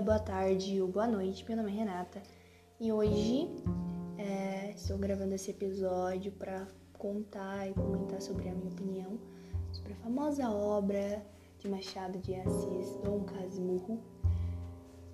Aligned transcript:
dia, 0.00 0.02
boa 0.02 0.18
tarde 0.18 0.80
ou 0.80 0.88
boa 0.88 1.06
noite. 1.06 1.44
Meu 1.46 1.56
nome 1.56 1.70
é 1.70 1.74
Renata 1.74 2.22
e 2.80 2.90
hoje 2.90 3.48
é, 4.16 4.72
estou 4.74 4.96
gravando 4.96 5.34
esse 5.34 5.50
episódio 5.50 6.32
para 6.32 6.66
contar 6.94 7.68
e 7.68 7.74
comentar 7.74 8.20
sobre 8.20 8.48
a 8.48 8.52
minha 8.52 8.70
opinião 8.70 9.18
sobre 9.72 9.92
a 9.92 9.96
famosa 9.96 10.50
obra 10.50 11.22
de 11.58 11.68
Machado 11.68 12.18
de 12.18 12.34
Assis, 12.34 12.96
Dom 13.04 13.24
Casmurro. 13.24 14.00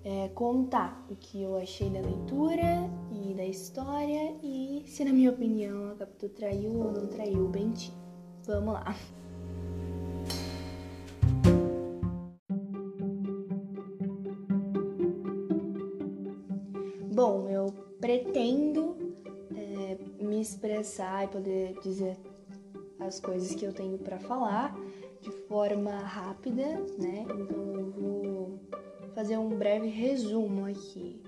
É, 0.03 0.29
contar 0.29 1.05
o 1.09 1.15
que 1.15 1.41
eu 1.41 1.57
achei 1.57 1.89
da 1.89 1.99
leitura 1.99 2.89
e 3.11 3.33
da 3.33 3.45
história 3.45 4.35
e 4.41 4.83
se, 4.87 5.03
na 5.03 5.11
minha 5.11 5.31
opinião, 5.31 5.91
a 5.91 5.95
Capitu 5.95 6.29
traiu 6.29 6.71
ou 6.71 6.93
não 6.93 7.07
traiu 7.07 7.45
o 7.45 7.49
Bentinho. 7.49 7.97
Vamos 8.45 8.73
lá! 8.73 8.95
É, 19.55 19.97
me 20.23 20.41
expressar 20.41 21.25
e 21.25 21.27
poder 21.27 21.79
dizer 21.81 22.17
as 22.99 23.19
coisas 23.19 23.53
que 23.55 23.65
eu 23.65 23.73
tenho 23.73 23.97
para 23.97 24.19
falar 24.19 24.75
de 25.21 25.31
forma 25.47 25.91
rápida, 25.91 26.63
né? 26.97 27.25
Então 27.29 27.73
eu 27.73 27.91
vou 27.91 28.59
fazer 29.13 29.37
um 29.37 29.49
breve 29.49 29.87
resumo 29.87 30.65
aqui. 30.65 31.21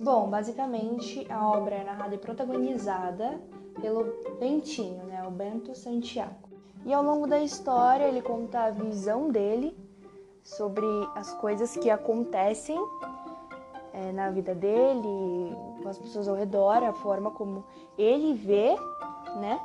Bom, 0.00 0.28
basicamente 0.28 1.26
a 1.30 1.48
obra 1.48 1.76
é 1.76 1.84
narrada 1.84 2.14
e 2.14 2.18
protagonizada 2.18 3.40
pelo 3.80 4.04
Bentinho, 4.38 5.04
né? 5.04 5.26
O 5.26 5.30
Bento 5.30 5.74
Santiago. 5.74 6.48
E 6.86 6.92
ao 6.92 7.02
longo 7.02 7.26
da 7.26 7.40
história 7.40 8.04
ele 8.04 8.20
conta 8.20 8.64
a 8.64 8.70
visão 8.70 9.30
dele 9.30 9.76
sobre 10.42 10.86
as 11.14 11.32
coisas 11.34 11.76
que 11.76 11.88
acontecem 11.88 12.78
é, 13.94 14.10
na 14.10 14.28
vida 14.30 14.54
dele, 14.54 15.56
com 15.80 15.88
as 15.88 15.96
pessoas 15.96 16.26
ao 16.26 16.34
redor, 16.34 16.82
a 16.82 16.92
forma 16.92 17.30
como 17.30 17.64
ele 17.96 18.34
vê, 18.34 18.74
né? 19.36 19.60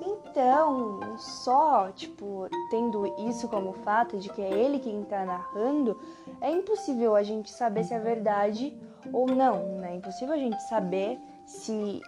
Então, 0.00 1.16
só, 1.18 1.90
tipo, 1.92 2.48
tendo 2.70 3.06
isso 3.28 3.46
como 3.48 3.72
fato 3.72 4.18
de 4.18 4.28
que 4.30 4.42
é 4.42 4.50
ele 4.50 4.80
quem 4.80 5.04
tá 5.04 5.24
narrando, 5.24 6.00
é 6.40 6.50
impossível 6.50 7.14
a 7.14 7.22
gente 7.22 7.50
saber 7.50 7.84
se 7.84 7.94
é 7.94 7.98
verdade 7.98 8.76
ou 9.12 9.26
não, 9.26 9.76
né? 9.76 9.92
É 9.92 9.96
impossível 9.96 10.34
a 10.34 10.38
gente 10.38 10.60
saber 10.68 11.18
se 11.46 12.00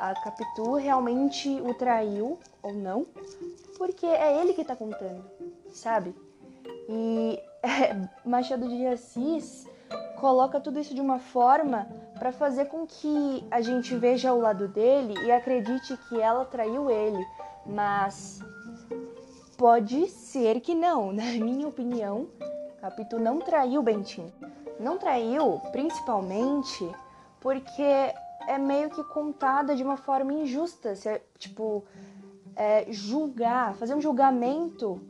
a 0.00 0.14
Capitu 0.14 0.74
realmente 0.74 1.48
o 1.60 1.72
traiu 1.72 2.38
ou 2.62 2.74
não, 2.74 3.06
porque 3.78 4.06
é 4.06 4.40
ele 4.40 4.52
que 4.52 4.64
tá 4.64 4.76
contando, 4.76 5.24
sabe? 5.70 6.14
E 6.88 7.40
é, 7.62 8.08
Machado 8.28 8.68
de 8.68 8.86
Assis 8.86 9.67
coloca 10.20 10.60
tudo 10.60 10.78
isso 10.78 10.94
de 10.94 11.00
uma 11.00 11.18
forma 11.18 11.88
para 12.18 12.32
fazer 12.32 12.66
com 12.66 12.86
que 12.86 13.46
a 13.50 13.60
gente 13.60 13.96
veja 13.96 14.32
o 14.32 14.40
lado 14.40 14.68
dele 14.68 15.14
e 15.24 15.30
acredite 15.30 15.96
que 16.08 16.20
ela 16.20 16.44
traiu 16.44 16.90
ele, 16.90 17.24
mas 17.64 18.40
pode 19.56 20.08
ser 20.08 20.60
que 20.60 20.74
não. 20.74 21.10
Na 21.12 21.24
minha 21.24 21.68
opinião, 21.68 22.28
Capitu 22.80 23.18
não 23.18 23.38
traiu 23.38 23.82
Bentinho. 23.82 24.32
Não 24.78 24.96
traiu, 24.98 25.60
principalmente 25.72 26.88
porque 27.40 27.82
é 27.82 28.58
meio 28.58 28.90
que 28.90 29.02
contada 29.04 29.74
de 29.74 29.82
uma 29.82 29.96
forma 29.96 30.32
injusta, 30.32 30.94
se 30.94 31.08
é, 31.08 31.22
tipo 31.36 31.84
é, 32.54 32.86
julgar, 32.90 33.74
fazer 33.74 33.94
um 33.94 34.00
julgamento 34.00 35.00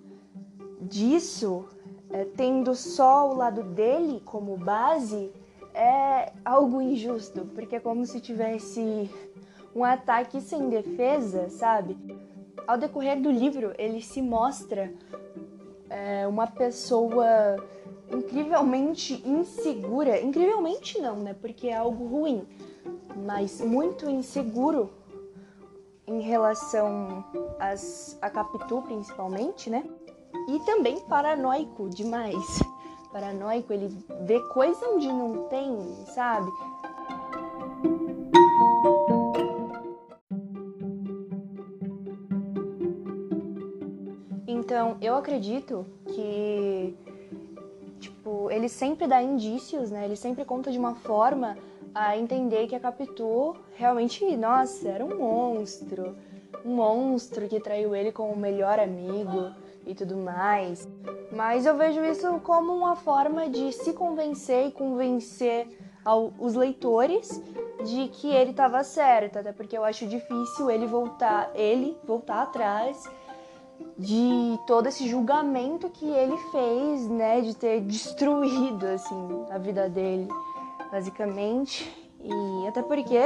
disso 0.80 1.66
é, 2.10 2.24
tendo 2.24 2.74
só 2.74 3.30
o 3.30 3.36
lado 3.36 3.62
dele 3.62 4.20
como 4.24 4.56
base 4.56 5.30
é 5.74 6.32
algo 6.44 6.80
injusto, 6.80 7.46
porque 7.54 7.76
é 7.76 7.80
como 7.80 8.04
se 8.04 8.20
tivesse 8.20 9.10
um 9.74 9.84
ataque 9.84 10.40
sem 10.40 10.68
defesa, 10.68 11.48
sabe? 11.50 11.96
Ao 12.66 12.76
decorrer 12.76 13.20
do 13.20 13.30
livro, 13.30 13.72
ele 13.78 14.02
se 14.02 14.20
mostra 14.20 14.92
é, 15.88 16.26
uma 16.26 16.46
pessoa 16.46 17.56
incrivelmente 18.10 19.22
insegura. 19.26 20.20
Incrivelmente 20.20 20.98
não, 20.98 21.16
né? 21.16 21.34
Porque 21.40 21.68
é 21.68 21.76
algo 21.76 22.06
ruim, 22.06 22.46
mas 23.16 23.60
muito 23.60 24.08
inseguro 24.10 24.90
em 26.06 26.20
relação 26.20 27.24
às, 27.58 28.18
a 28.20 28.30
Capitu, 28.30 28.82
principalmente, 28.82 29.68
né? 29.70 29.84
E 30.48 30.58
também 30.60 30.98
paranoico 31.00 31.88
demais. 31.90 32.60
Paranoico, 33.12 33.72
ele 33.72 33.88
vê 34.22 34.40
coisa 34.48 34.86
onde 34.88 35.06
não 35.06 35.48
tem, 35.48 35.78
sabe? 36.14 36.50
Então, 44.46 44.98
eu 45.00 45.14
acredito 45.14 45.86
que 46.06 46.94
tipo, 47.98 48.50
ele 48.50 48.68
sempre 48.68 49.06
dá 49.06 49.22
indícios, 49.22 49.90
né? 49.90 50.04
Ele 50.04 50.16
sempre 50.16 50.44
conta 50.44 50.70
de 50.70 50.78
uma 50.78 50.94
forma 50.94 51.56
a 51.94 52.16
entender 52.16 52.66
que 52.66 52.74
a 52.74 52.80
Capitu 52.80 53.56
realmente, 53.74 54.36
nossa, 54.36 54.88
era 54.88 55.04
um 55.04 55.18
monstro. 55.18 56.14
Um 56.64 56.74
monstro 56.74 57.48
que 57.48 57.60
traiu 57.60 57.94
ele 57.94 58.12
com 58.12 58.30
o 58.30 58.36
melhor 58.36 58.78
amigo 58.78 59.52
e 59.88 59.94
tudo 59.94 60.16
mais. 60.16 60.86
Mas 61.32 61.66
eu 61.66 61.76
vejo 61.76 62.04
isso 62.04 62.40
como 62.40 62.72
uma 62.72 62.94
forma 62.94 63.48
de 63.48 63.72
se 63.72 63.92
convencer 63.92 64.68
e 64.68 64.72
convencer 64.72 65.66
ao, 66.04 66.32
os 66.38 66.54
leitores 66.54 67.42
de 67.84 68.08
que 68.08 68.28
ele 68.28 68.50
estava 68.50 68.84
certo, 68.84 69.38
até 69.38 69.52
porque 69.52 69.76
eu 69.76 69.84
acho 69.84 70.06
difícil 70.06 70.70
ele 70.70 70.86
voltar, 70.86 71.50
ele 71.54 71.96
voltar 72.04 72.42
atrás 72.42 73.02
de 73.96 74.58
todo 74.66 74.88
esse 74.88 75.08
julgamento 75.08 75.88
que 75.88 76.06
ele 76.06 76.36
fez, 76.50 77.08
né, 77.08 77.40
de 77.40 77.54
ter 77.54 77.80
destruído 77.80 78.84
assim 78.86 79.44
a 79.50 79.58
vida 79.58 79.88
dele, 79.88 80.28
basicamente. 80.90 82.07
E 82.20 82.66
até 82.66 82.82
porque 82.82 83.18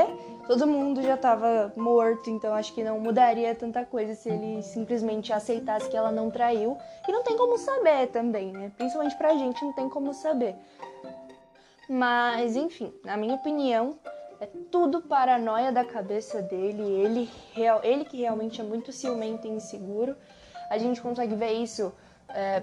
todo 0.47 0.67
mundo 0.67 1.03
já 1.03 1.15
estava 1.15 1.73
morto, 1.77 2.29
então 2.29 2.55
acho 2.55 2.75
que 2.75 2.85
não 2.85 3.01
mudaria 3.01 3.55
tanta 3.55 3.85
coisa 3.85 4.15
se 4.15 4.29
ele 4.29 4.63
simplesmente 4.63 5.33
aceitasse 5.33 5.89
que 5.89 5.97
ela 5.97 6.13
não 6.13 6.31
traiu. 6.31 6.77
E 7.09 7.13
não 7.13 7.23
tem 7.23 7.37
como 7.37 7.57
saber 7.57 8.09
também, 8.09 8.53
né? 8.53 8.71
Principalmente 8.77 9.17
pra 9.17 9.35
gente 9.35 9.65
não 9.65 9.73
tem 9.73 9.89
como 9.89 10.13
saber. 10.13 10.55
Mas, 11.89 12.55
enfim, 12.55 12.93
na 13.05 13.17
minha 13.17 13.35
opinião, 13.35 13.99
é 14.41 14.49
tudo 14.71 15.01
paranoia 15.03 15.73
da 15.73 15.85
cabeça 15.85 16.43
dele. 16.43 16.83
Ele, 16.83 17.31
ele 17.83 18.05
que 18.05 18.19
realmente 18.19 18.61
é 18.61 18.65
muito 18.65 18.93
ciumento 18.93 19.47
e 19.47 19.51
inseguro. 19.51 20.17
A 20.69 20.79
gente 20.79 21.01
consegue 21.01 21.35
ver 21.35 21.53
isso 21.53 21.93
é, 22.29 22.63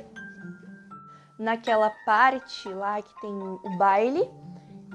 naquela 1.37 1.89
parte 2.05 2.67
lá 2.69 3.01
que 3.01 3.21
tem 3.21 3.31
o 3.31 3.77
baile 3.77 4.29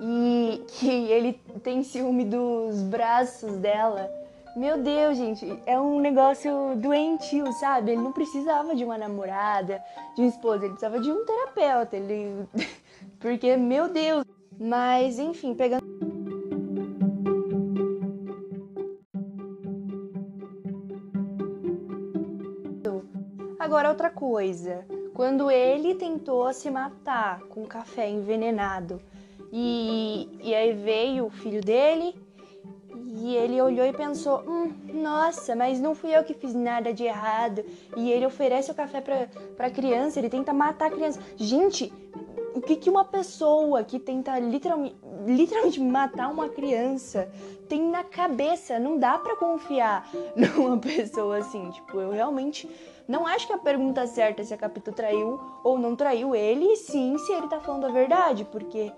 e 0.00 0.62
que 0.68 0.88
ele 0.88 1.34
tem 1.62 1.82
ciúme 1.82 2.24
dos 2.24 2.82
braços 2.82 3.56
dela. 3.56 4.10
Meu 4.56 4.80
Deus, 4.80 5.16
gente, 5.16 5.60
é 5.66 5.78
um 5.78 5.98
negócio 5.98 6.74
doentio, 6.76 7.52
sabe? 7.54 7.92
Ele 7.92 8.02
não 8.02 8.12
precisava 8.12 8.74
de 8.74 8.84
uma 8.84 8.96
namorada, 8.96 9.82
de 10.14 10.22
uma 10.22 10.28
esposa, 10.28 10.64
ele 10.64 10.74
precisava 10.74 11.00
de 11.00 11.10
um 11.10 11.24
terapeuta. 11.24 11.96
Ele 11.96 12.46
porque 13.18 13.56
meu 13.56 13.88
Deus. 13.88 14.24
Mas 14.56 15.18
enfim, 15.18 15.52
pegando 15.52 15.84
Agora 23.64 23.88
outra 23.88 24.10
coisa, 24.10 24.84
quando 25.14 25.50
ele 25.50 25.94
tentou 25.94 26.52
se 26.52 26.70
matar 26.70 27.40
com 27.48 27.64
café 27.64 28.08
envenenado, 28.10 29.00
e, 29.56 30.28
e 30.42 30.52
aí 30.52 30.72
veio 30.72 31.26
o 31.26 31.30
filho 31.30 31.60
dele 31.60 32.12
e 33.18 33.36
ele 33.36 33.62
olhou 33.62 33.86
e 33.86 33.92
pensou: 33.92 34.42
hum, 34.44 34.72
nossa, 34.92 35.54
mas 35.54 35.80
não 35.80 35.94
fui 35.94 36.10
eu 36.10 36.24
que 36.24 36.34
fiz 36.34 36.52
nada 36.52 36.92
de 36.92 37.04
errado. 37.04 37.64
E 37.96 38.10
ele 38.10 38.26
oferece 38.26 38.72
o 38.72 38.74
café 38.74 39.00
pra, 39.00 39.28
pra 39.56 39.70
criança, 39.70 40.18
ele 40.18 40.28
tenta 40.28 40.52
matar 40.52 40.86
a 40.86 40.90
criança. 40.90 41.20
Gente, 41.36 41.92
o 42.52 42.60
que, 42.60 42.74
que 42.74 42.90
uma 42.90 43.04
pessoa 43.04 43.84
que 43.84 44.00
tenta 44.00 44.36
literalmente, 44.40 44.96
literalmente 45.24 45.80
matar 45.80 46.32
uma 46.32 46.48
criança 46.48 47.30
tem 47.68 47.80
na 47.80 48.02
cabeça? 48.02 48.80
Não 48.80 48.98
dá 48.98 49.18
para 49.18 49.36
confiar 49.36 50.10
numa 50.34 50.78
pessoa 50.78 51.38
assim. 51.38 51.70
Tipo, 51.70 52.00
eu 52.00 52.10
realmente 52.10 52.68
não 53.06 53.24
acho 53.24 53.46
que 53.46 53.52
a 53.52 53.58
pergunta 53.58 54.04
certa 54.08 54.42
é 54.42 54.44
se 54.44 54.52
a 54.52 54.56
Capitu 54.56 54.90
traiu 54.90 55.38
ou 55.62 55.78
não 55.78 55.94
traiu 55.94 56.34
ele, 56.34 56.72
e 56.72 56.76
sim 56.76 57.16
se 57.18 57.32
ele 57.32 57.46
tá 57.46 57.60
falando 57.60 57.86
a 57.86 57.90
verdade, 57.90 58.44
porque 58.50 58.90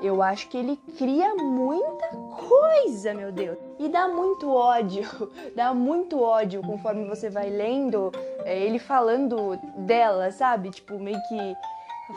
eu 0.00 0.22
acho 0.22 0.48
que 0.48 0.56
ele 0.56 0.76
cria 0.96 1.34
muita 1.34 2.08
coisa, 2.48 3.12
meu 3.14 3.32
Deus. 3.32 3.58
E 3.78 3.88
dá 3.88 4.08
muito 4.08 4.50
ódio, 4.50 5.02
dá 5.54 5.74
muito 5.74 6.20
ódio 6.20 6.62
conforme 6.62 7.04
você 7.04 7.28
vai 7.28 7.50
lendo 7.50 8.12
é, 8.44 8.58
ele 8.58 8.78
falando 8.78 9.56
dela, 9.78 10.30
sabe? 10.30 10.70
Tipo, 10.70 10.98
meio 10.98 11.18
que 11.28 11.56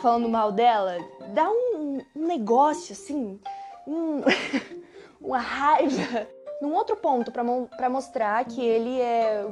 falando 0.01 0.29
mal 0.29 0.51
dela. 0.51 0.97
Dá 1.33 1.49
um, 1.49 2.01
um 2.15 2.27
negócio 2.27 2.93
assim, 2.93 3.39
um, 3.87 4.21
uma 5.19 5.39
raiva. 5.39 6.27
Num 6.61 6.75
outro 6.75 6.95
ponto, 6.95 7.31
para 7.31 7.89
mostrar 7.89 8.45
que 8.45 8.63
ele 8.63 9.01
é 9.01 9.43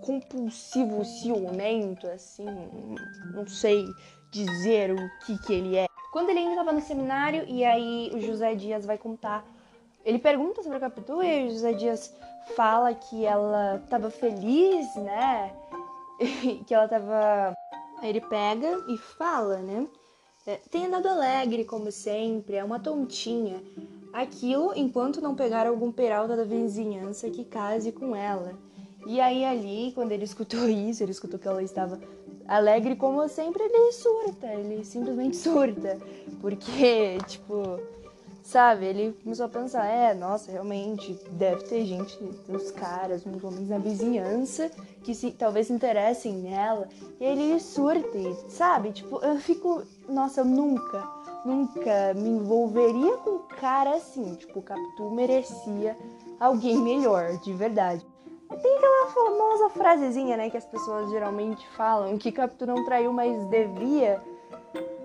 compulsivo, 0.00 1.04
ciumento, 1.04 2.06
assim, 2.06 2.46
não 3.34 3.44
sei 3.48 3.84
dizer 4.30 4.92
o 4.92 5.26
que, 5.26 5.38
que 5.38 5.52
ele 5.52 5.76
é. 5.76 5.91
Quando 6.12 6.28
ele 6.28 6.40
ainda 6.40 6.50
estava 6.50 6.72
no 6.72 6.80
seminário, 6.82 7.46
e 7.48 7.64
aí 7.64 8.10
o 8.14 8.20
José 8.20 8.54
Dias 8.54 8.84
vai 8.84 8.98
contar. 8.98 9.46
Ele 10.04 10.18
pergunta 10.18 10.62
sobre 10.62 10.76
a 10.76 10.80
Capitu 10.80 11.22
e 11.22 11.46
o 11.46 11.50
José 11.50 11.72
Dias 11.72 12.14
fala 12.54 12.92
que 12.92 13.24
ela 13.24 13.80
estava 13.82 14.10
feliz, 14.10 14.94
né? 14.96 15.54
que 16.66 16.74
ela 16.74 16.84
estava. 16.84 17.56
Ele 18.02 18.20
pega 18.20 18.84
e 18.88 18.98
fala, 18.98 19.56
né? 19.56 19.86
É, 20.46 20.56
tem 20.70 20.84
andado 20.84 21.08
alegre, 21.08 21.64
como 21.64 21.90
sempre, 21.90 22.56
é 22.56 22.64
uma 22.64 22.78
tontinha. 22.78 23.62
Aquilo 24.12 24.74
enquanto 24.76 25.22
não 25.22 25.34
pegar 25.34 25.66
algum 25.66 25.90
peralta 25.90 26.36
da 26.36 26.44
vizinhança 26.44 27.30
que 27.30 27.42
case 27.42 27.90
com 27.90 28.14
ela. 28.14 28.52
E 29.06 29.18
aí 29.18 29.46
ali, 29.46 29.92
quando 29.94 30.12
ele 30.12 30.24
escutou 30.28 30.68
isso, 30.68 31.02
ele 31.02 31.12
escutou 31.12 31.40
que 31.40 31.48
ela 31.48 31.62
estava 31.62 31.98
alegre 32.46 32.96
como 32.96 33.26
sempre, 33.28 33.62
ele 33.62 33.92
surta, 33.92 34.46
ele 34.46 34.84
simplesmente 34.84 35.36
surta. 35.36 35.98
Porque, 36.40 37.18
tipo, 37.26 37.80
sabe, 38.42 38.86
ele 38.86 39.12
começou 39.22 39.46
a 39.46 39.48
pensar, 39.48 39.86
é, 39.86 40.14
nossa, 40.14 40.50
realmente, 40.50 41.18
deve 41.32 41.64
ter 41.64 41.84
gente, 41.84 42.18
uns 42.48 42.70
caras, 42.70 43.24
uns 43.24 43.42
homens 43.42 43.68
na 43.68 43.78
vizinhança 43.78 44.70
que 45.02 45.14
se, 45.14 45.30
talvez 45.32 45.68
se 45.68 45.72
interessem 45.72 46.34
nela. 46.34 46.88
E 47.20 47.24
ele 47.24 47.58
surta, 47.60 48.18
e, 48.18 48.50
sabe, 48.50 48.92
tipo, 48.92 49.18
eu 49.24 49.36
fico, 49.38 49.82
nossa, 50.08 50.40
eu 50.40 50.44
nunca, 50.44 51.08
nunca 51.44 52.14
me 52.14 52.30
envolveria 52.30 53.16
com 53.18 53.30
um 53.30 53.42
cara 53.60 53.94
assim. 53.96 54.34
Tipo, 54.34 54.58
o 54.58 54.62
Capitu 54.62 55.10
merecia 55.10 55.96
alguém 56.38 56.76
melhor, 56.76 57.38
de 57.38 57.52
verdade. 57.52 58.04
Tem 58.62 58.76
aquela 58.76 59.06
famosa 59.08 59.68
frasezinha, 59.70 60.36
né, 60.36 60.48
que 60.48 60.56
as 60.56 60.66
pessoas 60.66 61.10
geralmente 61.10 61.66
falam, 61.70 62.16
que 62.16 62.30
Capitu 62.30 62.66
não 62.66 62.84
traiu, 62.84 63.12
mas 63.12 63.44
devia. 63.46 64.22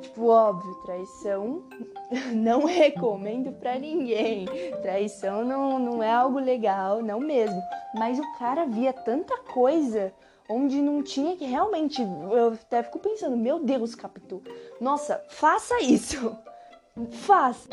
Tipo, 0.01 0.27
óbvio, 0.27 0.73
traição 0.85 1.63
não 2.33 2.65
recomendo 2.65 3.51
para 3.51 3.77
ninguém. 3.77 4.45
Traição 4.81 5.43
não, 5.43 5.79
não 5.79 6.03
é 6.03 6.11
algo 6.11 6.39
legal, 6.39 7.01
não 7.01 7.19
mesmo. 7.19 7.61
Mas 7.95 8.19
o 8.19 8.37
cara 8.37 8.65
via 8.65 8.93
tanta 8.93 9.35
coisa 9.37 10.13
onde 10.49 10.81
não 10.81 11.03
tinha 11.03 11.35
que 11.35 11.45
realmente. 11.45 12.01
Eu 12.01 12.53
até 12.53 12.83
fico 12.83 12.99
pensando, 12.99 13.35
meu 13.35 13.59
Deus, 13.59 13.95
Capitu, 13.95 14.41
nossa, 14.79 15.21
faça 15.29 15.81
isso. 15.81 16.37
Faça. 17.11 17.69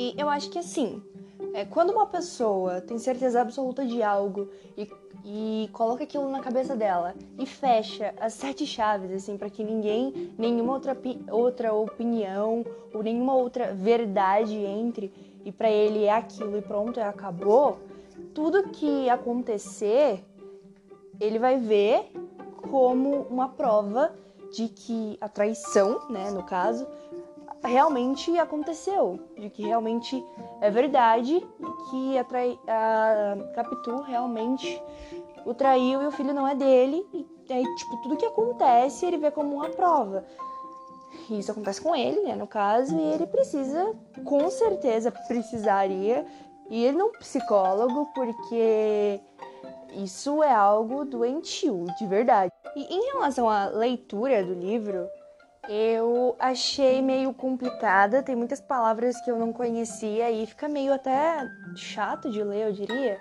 E 0.00 0.14
eu 0.16 0.30
acho 0.30 0.48
que 0.48 0.58
assim, 0.58 1.02
é, 1.52 1.66
quando 1.66 1.90
uma 1.90 2.06
pessoa 2.06 2.80
tem 2.80 2.98
certeza 2.98 3.38
absoluta 3.38 3.84
de 3.84 4.02
algo 4.02 4.48
e, 4.74 4.90
e 5.22 5.68
coloca 5.74 6.04
aquilo 6.04 6.26
na 6.30 6.40
cabeça 6.40 6.74
dela 6.74 7.14
e 7.38 7.44
fecha 7.44 8.14
as 8.18 8.32
sete 8.32 8.66
chaves, 8.66 9.12
assim, 9.12 9.36
para 9.36 9.50
que 9.50 9.62
ninguém, 9.62 10.32
nenhuma 10.38 10.72
outra, 10.72 10.96
outra 11.30 11.74
opinião 11.74 12.64
ou 12.94 13.02
nenhuma 13.02 13.34
outra 13.34 13.74
verdade 13.74 14.56
entre 14.56 15.12
e 15.44 15.52
para 15.52 15.70
ele 15.70 16.04
é 16.04 16.12
aquilo 16.12 16.56
e 16.56 16.62
pronto, 16.62 16.98
é 16.98 17.02
acabou, 17.02 17.78
tudo 18.32 18.70
que 18.70 19.06
acontecer, 19.10 20.24
ele 21.20 21.38
vai 21.38 21.58
ver 21.58 22.10
como 22.70 23.26
uma 23.28 23.50
prova 23.50 24.14
de 24.50 24.66
que 24.66 25.18
a 25.20 25.28
traição, 25.28 26.08
né, 26.08 26.30
no 26.30 26.42
caso, 26.42 26.86
realmente 27.62 28.38
aconteceu, 28.38 29.20
de 29.36 29.50
que 29.50 29.62
realmente 29.62 30.24
é 30.60 30.70
verdade 30.70 31.36
e 31.36 31.90
que 31.90 32.18
a, 32.18 32.24
trai, 32.24 32.58
a 32.66 33.36
Capitu 33.54 34.00
realmente 34.02 34.82
o 35.44 35.54
traiu 35.54 36.02
e 36.02 36.06
o 36.06 36.10
filho 36.10 36.32
não 36.32 36.46
é 36.46 36.54
dele. 36.54 37.06
E 37.48 37.52
aí, 37.52 37.64
tipo, 37.76 37.96
tudo 38.02 38.16
que 38.16 38.26
acontece 38.26 39.06
ele 39.06 39.18
vê 39.18 39.30
como 39.30 39.54
uma 39.54 39.68
prova. 39.70 40.24
E 41.28 41.38
isso 41.38 41.50
acontece 41.50 41.80
com 41.80 41.94
ele, 41.94 42.20
né, 42.22 42.36
no 42.36 42.46
caso, 42.46 42.96
e 42.96 43.02
ele 43.02 43.26
precisa, 43.26 43.94
com 44.24 44.48
certeza 44.48 45.10
precisaria 45.10 46.24
ir 46.70 46.92
num 46.92 47.10
psicólogo, 47.12 48.06
porque 48.14 49.20
isso 49.94 50.42
é 50.42 50.52
algo 50.52 51.04
doentio, 51.04 51.86
de 51.98 52.06
verdade. 52.06 52.52
E 52.76 52.94
em 52.94 53.12
relação 53.12 53.48
à 53.48 53.66
leitura 53.66 54.44
do 54.44 54.54
livro, 54.54 55.08
eu 55.72 56.34
achei 56.36 57.00
meio 57.00 57.32
complicada, 57.32 58.24
tem 58.24 58.34
muitas 58.34 58.60
palavras 58.60 59.20
que 59.20 59.30
eu 59.30 59.38
não 59.38 59.52
conhecia 59.52 60.28
e 60.28 60.44
fica 60.44 60.68
meio 60.68 60.92
até 60.92 61.48
chato 61.76 62.28
de 62.28 62.42
ler, 62.42 62.66
eu 62.66 62.72
diria, 62.72 63.20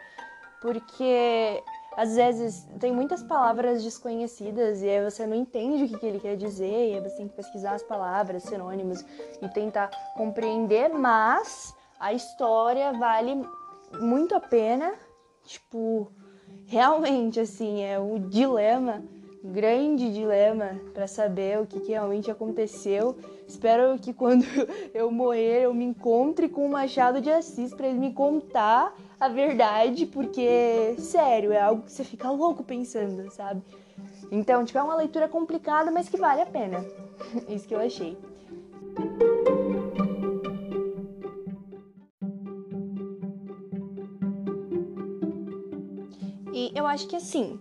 porque 0.60 1.62
às 1.96 2.16
vezes 2.16 2.68
tem 2.80 2.92
muitas 2.92 3.22
palavras 3.22 3.84
desconhecidas 3.84 4.81
e 4.81 4.90
aí 4.90 5.07
você 5.07 5.28
não 5.28 5.36
entende 5.36 5.94
o 5.94 6.00
que, 6.00 6.04
ele 6.04 6.19
quer 6.19 6.36
dizer, 6.36 6.90
e 6.90 6.96
aí 6.96 7.00
você 7.00 7.18
tem 7.18 7.28
que 7.28 7.36
pesquisar 7.36 7.74
as 7.74 7.84
palavras, 7.84 8.42
sinônimos 8.42 9.06
e 9.40 9.48
tentar 9.50 9.92
compreender, 10.18 10.90
mas 10.90 11.75
a 12.00 12.13
história 12.13 12.92
vale 12.94 13.48
muito 14.00 14.34
a 14.34 14.40
pena, 14.40 14.96
tipo, 15.44 16.12
realmente 16.66 17.40
assim, 17.40 17.84
é 17.84 18.00
o 18.00 18.18
dilema 18.18 19.04
grande 19.44 20.12
dilema 20.12 20.80
para 20.94 21.07
saber 21.07 21.59
o 21.59 21.65
que, 21.65 21.80
que, 21.80 21.91
realmente 21.91 22.30
aconteceu. 22.30 23.15
Espero 23.47 23.97
que 23.97 24.13
quando 24.13 24.45
eu 24.94 25.09
morrer 25.12 25.63
eu 25.63 25.74
me 25.74 25.86
encontre 25.86 26.50
com 26.50 26.65
o 26.65 26.69
Machado 26.69 27.21
de 27.21 27.30
Assis 27.30 27.74
para 27.74 27.88
ele 27.88 28.00
me 28.00 28.13
contar 28.13 28.95
a 29.19 29.27
verdade, 29.27 30.06
porque 30.06 30.95
sério, 30.97 31.51
é 31.51 31.62
algo 31.62 31.83
que 31.83 31.91
você 31.91 32.03
fica 32.03 32.30
louco 32.30 32.63
pensando, 32.63 33.30
sabe? 33.31 33.62
Então, 34.31 34.63
tipo, 34.63 34.77
é 34.77 34.83
uma 34.83 34.95
leitura 34.95 35.27
complicada, 35.27 35.89
mas 35.89 36.07
que 36.07 36.18
vale 36.18 36.41
a 36.41 36.45
pena. 36.45 36.86
Isso 37.50 37.68
que 37.68 37.74
eu 37.74 37.80
achei. 37.80 38.18
E 46.53 46.72
eu 46.75 46.86
acho 46.86 47.08
que 47.08 47.15
assim, 47.15 47.60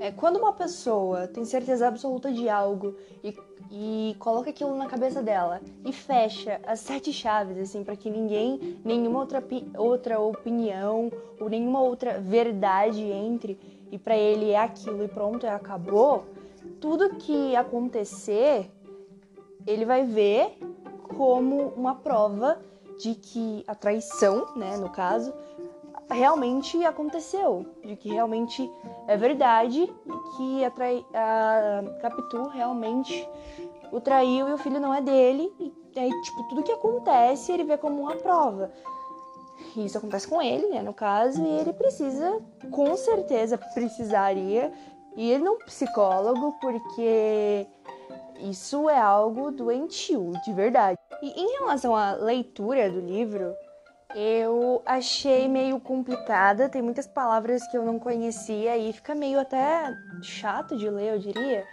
é, 0.00 0.12
quando 0.12 0.36
uma 0.36 0.52
pessoa 0.52 1.26
tem 1.26 1.44
certeza 1.44 1.88
absoluta 1.88 2.30
de 2.32 2.48
algo 2.48 2.94
e, 3.22 3.36
e 3.70 4.16
coloca 4.18 4.50
aquilo 4.50 4.76
na 4.76 4.86
cabeça 4.86 5.22
dela 5.22 5.60
e 5.84 5.92
fecha 5.92 6.60
as 6.66 6.80
sete 6.80 7.12
chaves, 7.12 7.58
assim, 7.58 7.82
para 7.82 7.96
que 7.96 8.08
ninguém, 8.08 8.78
nenhuma 8.84 9.20
outra, 9.20 9.42
outra 9.76 10.20
opinião 10.20 11.10
ou 11.40 11.48
nenhuma 11.48 11.80
outra 11.80 12.20
verdade 12.20 13.02
entre 13.02 13.58
e 13.90 13.98
para 13.98 14.16
ele 14.16 14.50
é 14.50 14.58
aquilo 14.58 15.02
e 15.04 15.08
pronto, 15.08 15.46
é 15.46 15.50
acabou, 15.50 16.26
tudo 16.80 17.16
que 17.16 17.56
acontecer, 17.56 18.70
ele 19.66 19.84
vai 19.84 20.04
ver 20.04 20.58
como 21.16 21.72
uma 21.76 21.94
prova 21.94 22.60
de 22.98 23.14
que 23.14 23.64
a 23.66 23.74
traição, 23.74 24.46
né, 24.56 24.76
no 24.76 24.90
caso, 24.90 25.32
realmente 26.10 26.84
aconteceu, 26.84 27.66
de 27.84 27.96
que 27.96 28.10
realmente 28.10 28.70
é 29.06 29.16
verdade 29.16 29.82
e 29.82 30.36
que 30.36 30.64
a, 30.64 30.70
trai, 30.70 31.04
a 31.14 32.00
Capitu 32.00 32.48
realmente 32.48 33.28
o 33.92 34.00
traiu 34.00 34.48
e 34.48 34.52
o 34.52 34.58
filho 34.58 34.80
não 34.80 34.94
é 34.94 35.00
dele. 35.00 35.52
E 35.58 35.98
aí, 35.98 36.10
tipo, 36.22 36.48
tudo 36.48 36.62
que 36.62 36.72
acontece 36.72 37.52
ele 37.52 37.64
vê 37.64 37.76
como 37.76 38.00
uma 38.02 38.16
prova. 38.16 38.70
E 39.76 39.84
isso 39.84 39.98
acontece 39.98 40.26
com 40.26 40.40
ele, 40.40 40.68
né, 40.68 40.82
no 40.82 40.94
caso, 40.94 41.42
e 41.42 41.46
ele 41.46 41.72
precisa, 41.72 42.40
com 42.70 42.96
certeza 42.96 43.58
precisaria 43.74 44.72
ir 45.16 45.38
num 45.40 45.58
psicólogo, 45.58 46.54
porque 46.60 47.66
isso 48.40 48.88
é 48.88 48.98
algo 48.98 49.50
doentio, 49.50 50.32
de 50.44 50.52
verdade. 50.52 50.96
E 51.20 51.40
em 51.40 51.58
relação 51.58 51.94
à 51.94 52.12
leitura 52.12 52.88
do 52.88 53.00
livro, 53.00 53.52
eu 54.14 54.82
achei 54.86 55.48
meio 55.48 55.78
complicada, 55.78 56.68
tem 56.68 56.80
muitas 56.80 57.06
palavras 57.06 57.66
que 57.68 57.76
eu 57.76 57.84
não 57.84 57.98
conhecia 57.98 58.76
e 58.76 58.92
fica 58.92 59.14
meio 59.14 59.38
até 59.38 59.94
chato 60.22 60.76
de 60.76 60.88
ler, 60.88 61.14
eu 61.14 61.18
diria, 61.18 61.66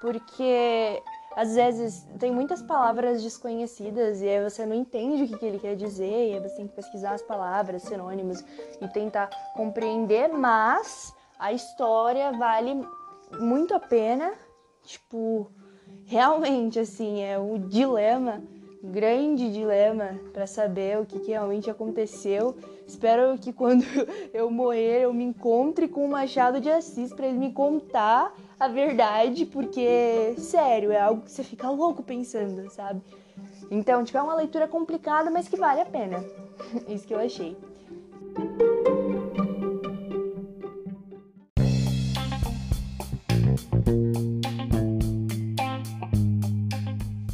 porque 0.00 1.02
às 1.34 1.54
vezes 1.54 2.06
tem 2.18 2.30
muitas 2.30 2.62
palavras 2.62 3.22
desconhecidas 3.22 4.20
e 4.20 4.28
aí 4.28 4.42
você 4.42 4.66
não 4.66 4.74
entende 4.74 5.22
o 5.22 5.28
que, 5.28 5.38
que 5.38 5.46
ele 5.46 5.58
quer 5.58 5.74
dizer, 5.74 6.30
e 6.30 6.34
aí 6.34 6.40
você 6.40 6.56
tem 6.56 6.68
que 6.68 6.74
pesquisar 6.74 7.12
as 7.12 7.22
palavras, 7.22 7.82
sinônimos 7.82 8.44
e 8.80 8.88
tentar 8.88 9.30
compreender, 9.54 10.28
mas 10.28 11.14
a 11.38 11.52
história 11.52 12.32
vale 12.32 12.86
muito 13.38 13.74
a 13.74 13.80
pena, 13.80 14.34
tipo, 14.82 15.50
realmente 16.04 16.78
assim, 16.78 17.22
é 17.22 17.38
o 17.38 17.58
dilema 17.58 18.42
grande 18.82 19.52
dilema 19.52 20.18
para 20.32 20.46
saber 20.46 20.98
o 20.98 21.06
que, 21.06 21.18
que, 21.18 21.30
realmente 21.30 21.70
aconteceu. 21.70 22.56
Espero 22.86 23.36
que 23.38 23.52
quando 23.52 23.84
eu 24.32 24.50
morrer 24.50 25.02
eu 25.02 25.12
me 25.12 25.24
encontre 25.24 25.86
com 25.86 26.04
o 26.04 26.08
Machado 26.08 26.60
de 26.60 26.70
Assis 26.70 27.12
para 27.12 27.26
ele 27.26 27.38
me 27.38 27.52
contar 27.52 28.34
a 28.58 28.68
verdade, 28.68 29.46
porque 29.46 30.34
sério, 30.38 30.92
é 30.92 31.00
algo 31.00 31.22
que 31.22 31.30
você 31.30 31.44
fica 31.44 31.68
louco 31.70 32.02
pensando, 32.02 32.70
sabe? 32.70 33.00
Então, 33.70 34.02
tipo, 34.02 34.18
é 34.18 34.22
uma 34.22 34.34
leitura 34.34 34.66
complicada, 34.66 35.30
mas 35.30 35.48
que 35.48 35.56
vale 35.56 35.80
a 35.80 35.86
pena. 35.86 36.24
Isso 36.88 37.06
que 37.06 37.14
eu 37.14 37.20
achei. 37.20 37.56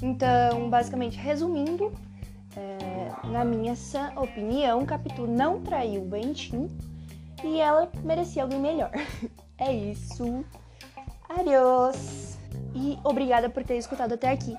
Então, 0.02 0.68
basicamente, 0.68 1.16
resumindo, 1.16 1.92
é, 2.56 3.28
na 3.28 3.44
minha 3.44 3.74
opinião, 4.16 4.84
Capitu 4.86 5.26
não 5.26 5.60
traiu 5.60 6.02
o 6.02 6.06
Bentinho 6.06 6.68
e 7.44 7.60
ela 7.60 7.90
merecia 8.02 8.42
alguém 8.42 8.60
melhor. 8.60 8.90
É 9.58 9.72
isso. 9.72 10.44
Adiós! 11.30 12.36
E 12.74 12.98
obrigada 13.02 13.48
por 13.48 13.64
ter 13.64 13.78
escutado 13.78 14.12
até 14.12 14.28
aqui. 14.28 14.54